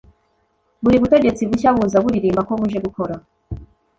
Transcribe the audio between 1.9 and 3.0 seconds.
buririmba ko buje